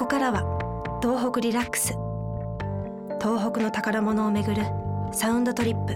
[0.00, 1.88] こからは東北リラックス。
[3.20, 4.62] 東北の宝物をめぐる
[5.12, 5.92] サウンドトリップ。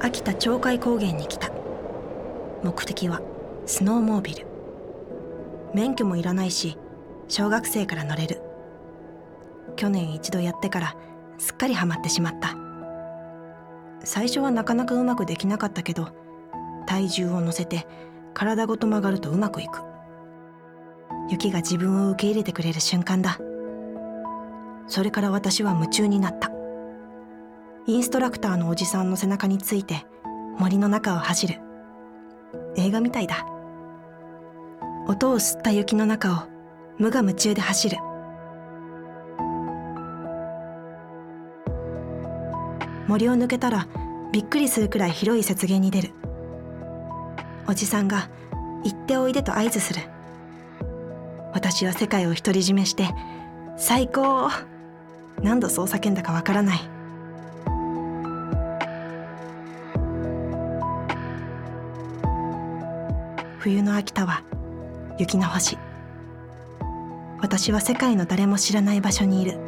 [0.00, 1.50] 秋田鳥海高原に来た。
[2.62, 3.22] 目的は
[3.68, 4.46] スノーモービル。
[5.74, 6.78] 免許もいらないし
[7.28, 8.40] 小学生から乗れる。
[9.76, 10.96] 去年一度やってから
[11.36, 12.56] すっかりハマってしまった。
[14.04, 16.08] 最初はなかなかうまくできなかったけど
[16.86, 17.86] 体重を乗せて
[18.32, 19.82] 体ごと曲がるとうまくいく。
[21.28, 23.38] 雪が自分を受け入れてくれる瞬間だ。
[24.86, 26.50] それから私は夢中になった。
[27.86, 30.06] インストラクターのおじさんの背中について
[30.58, 31.60] 森の中を走る。
[32.76, 33.46] 映画みたいだ。
[35.10, 36.42] 音を吸った雪の中を
[36.98, 37.96] 無我夢中で走る。
[43.06, 43.88] 森を抜けたら
[44.32, 46.10] びっくりするくらい広い雪原に出る。
[47.66, 48.28] おじさんが
[48.84, 50.02] 「行っておいで」と合図する。
[51.54, 53.08] 私は世界を独り占めして
[53.78, 54.50] 「最高!」
[55.42, 56.80] 何度そう叫んだかわからない。
[63.58, 64.42] 冬の秋田は
[65.18, 65.76] 雪の星。
[67.40, 69.58] 私は世界の誰も知らない場所にいる。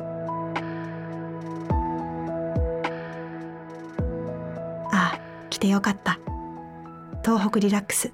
[4.92, 6.20] ああ来てよかった。
[7.24, 8.12] 東北リラックス。